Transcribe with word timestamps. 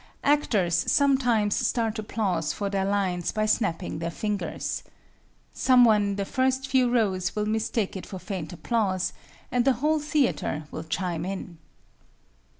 Actors 0.23 0.91
sometimes 0.91 1.53
start 1.55 1.99
applause 1.99 2.53
for 2.53 2.71
their 2.71 2.85
lines 2.85 3.31
by 3.31 3.45
snapping 3.45 3.99
their 3.99 4.09
fingers. 4.09 4.81
Some 5.53 5.85
one 5.85 6.01
in 6.01 6.15
the 6.15 6.25
first 6.25 6.67
few 6.67 6.89
rows 6.91 7.35
will 7.35 7.45
mistake 7.45 7.95
it 7.95 8.07
for 8.07 8.17
faint 8.17 8.51
applause, 8.51 9.13
and 9.51 9.63
the 9.63 9.73
whole 9.73 9.99
theatre 9.99 10.63
will 10.71 10.85
chime 10.85 11.23
in. 11.23 11.59